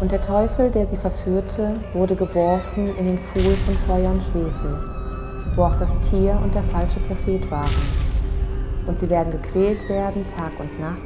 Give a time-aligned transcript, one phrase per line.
[0.00, 4.82] Und der Teufel, der sie verführte, wurde geworfen in den Pfuhl von Feuer und Schwefel,
[5.54, 7.68] wo auch das Tier und der falsche Prophet waren.
[8.86, 10.96] Und sie werden gequält werden Tag und Nacht,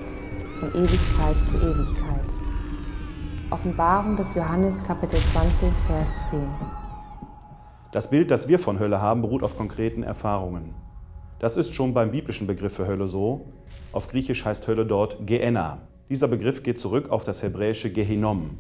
[0.60, 2.24] von Ewigkeit zu Ewigkeit.
[3.50, 6.46] Offenbarung des Johannes Kapitel 20, Vers 10.
[7.90, 10.72] Das Bild, das wir von Hölle haben, beruht auf konkreten Erfahrungen.
[11.40, 13.48] Das ist schon beim biblischen Begriff für Hölle so.
[13.90, 15.78] Auf Griechisch heißt Hölle dort Gehenna.
[16.08, 18.58] Dieser Begriff geht zurück auf das hebräische Gehinom.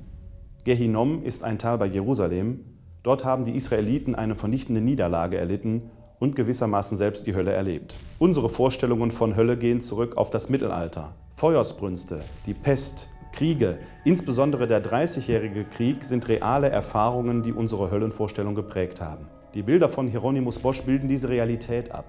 [0.64, 2.60] Gehinom ist ein Tal bei Jerusalem.
[3.02, 7.98] Dort haben die Israeliten eine vernichtende Niederlage erlitten und gewissermaßen selbst die Hölle erlebt.
[8.18, 11.14] Unsere Vorstellungen von Hölle gehen zurück auf das Mittelalter.
[11.32, 19.02] Feuersbrünste, die Pest, Kriege, insbesondere der Dreißigjährige Krieg, sind reale Erfahrungen, die unsere Höllenvorstellung geprägt
[19.02, 19.26] haben.
[19.52, 22.06] Die Bilder von Hieronymus Bosch bilden diese Realität ab.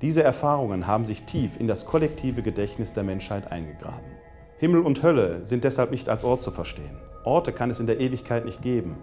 [0.00, 4.06] Diese Erfahrungen haben sich tief in das kollektive Gedächtnis der Menschheit eingegraben.
[4.64, 6.96] Himmel und Hölle sind deshalb nicht als Ort zu verstehen.
[7.22, 8.96] Orte kann es in der Ewigkeit nicht geben.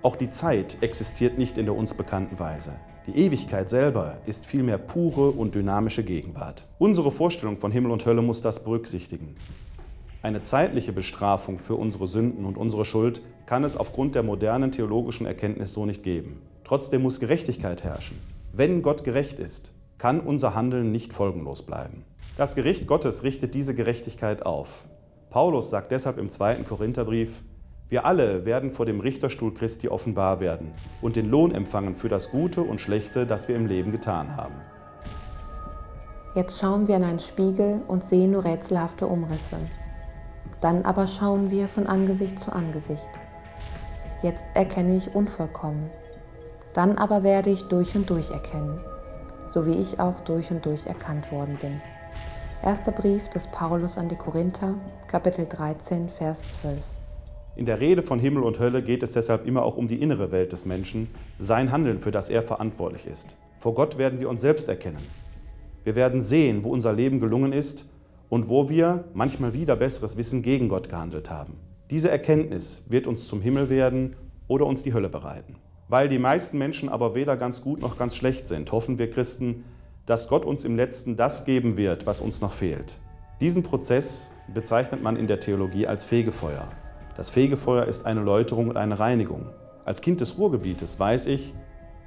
[0.00, 2.74] Auch die Zeit existiert nicht in der uns bekannten Weise.
[3.08, 6.68] Die Ewigkeit selber ist vielmehr pure und dynamische Gegenwart.
[6.78, 9.34] Unsere Vorstellung von Himmel und Hölle muss das berücksichtigen.
[10.22, 15.26] Eine zeitliche Bestrafung für unsere Sünden und unsere Schuld kann es aufgrund der modernen theologischen
[15.26, 16.40] Erkenntnis so nicht geben.
[16.62, 18.20] Trotzdem muss Gerechtigkeit herrschen.
[18.52, 22.04] Wenn Gott gerecht ist, kann unser Handeln nicht folgenlos bleiben.
[22.36, 24.84] Das Gericht Gottes richtet diese Gerechtigkeit auf.
[25.30, 27.42] Paulus sagt deshalb im zweiten Korintherbrief,
[27.88, 32.30] wir alle werden vor dem Richterstuhl Christi offenbar werden und den Lohn empfangen für das
[32.30, 34.54] Gute und Schlechte, das wir im Leben getan haben.
[36.34, 39.58] Jetzt schauen wir in einen Spiegel und sehen nur rätselhafte Umrisse.
[40.62, 43.10] Dann aber schauen wir von Angesicht zu Angesicht.
[44.22, 45.90] Jetzt erkenne ich unvollkommen.
[46.72, 48.80] Dann aber werde ich durch und durch erkennen
[49.52, 51.80] so wie ich auch durch und durch erkannt worden bin.
[52.64, 54.76] Erster Brief des Paulus an die Korinther,
[55.08, 56.78] Kapitel 13, Vers 12.
[57.56, 60.30] In der Rede von Himmel und Hölle geht es deshalb immer auch um die innere
[60.30, 63.36] Welt des Menschen, sein Handeln, für das er verantwortlich ist.
[63.58, 65.02] Vor Gott werden wir uns selbst erkennen.
[65.82, 67.86] Wir werden sehen, wo unser Leben gelungen ist
[68.28, 71.58] und wo wir, manchmal wieder besseres Wissen, gegen Gott gehandelt haben.
[71.90, 74.14] Diese Erkenntnis wird uns zum Himmel werden
[74.46, 75.56] oder uns die Hölle bereiten.
[75.88, 79.64] Weil die meisten Menschen aber weder ganz gut noch ganz schlecht sind, hoffen wir Christen,
[80.12, 83.00] dass Gott uns im letzten das geben wird, was uns noch fehlt.
[83.40, 86.68] Diesen Prozess bezeichnet man in der Theologie als Fegefeuer.
[87.16, 89.48] Das Fegefeuer ist eine Läuterung und eine Reinigung.
[89.86, 91.54] Als Kind des Ruhrgebietes weiß ich,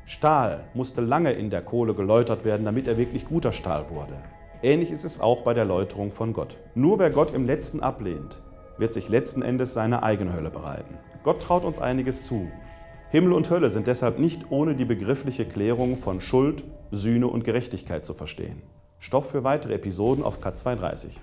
[0.06, 4.22] Stahl musste lange in der Kohle geläutert werden, damit er wirklich guter Stahl wurde.
[4.62, 6.58] Ähnlich ist es auch bei der Läuterung von Gott.
[6.76, 8.40] Nur wer Gott im letzten ablehnt,
[8.78, 11.00] wird sich letzten Endes seine eigene Hölle bereiten.
[11.24, 12.52] Gott traut uns einiges zu,
[13.10, 18.06] Himmel und Hölle sind deshalb nicht ohne die begriffliche Klärung von Schuld, Sühne und Gerechtigkeit
[18.06, 18.62] zu verstehen.
[19.00, 21.20] Stoff für weitere Episoden auf K230.